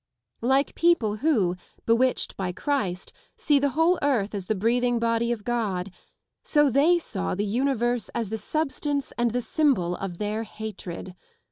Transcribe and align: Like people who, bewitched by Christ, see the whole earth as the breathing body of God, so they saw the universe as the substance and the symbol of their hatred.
Like 0.41 0.73
people 0.73 1.17
who, 1.17 1.55
bewitched 1.85 2.35
by 2.35 2.51
Christ, 2.53 3.13
see 3.37 3.59
the 3.59 3.69
whole 3.77 3.99
earth 4.01 4.33
as 4.33 4.47
the 4.47 4.55
breathing 4.55 4.97
body 4.97 5.31
of 5.31 5.43
God, 5.43 5.91
so 6.41 6.71
they 6.71 6.97
saw 6.97 7.35
the 7.35 7.45
universe 7.45 8.09
as 8.15 8.29
the 8.29 8.37
substance 8.39 9.11
and 9.11 9.29
the 9.29 9.43
symbol 9.43 9.95
of 9.95 10.17
their 10.17 10.41
hatred. 10.41 11.15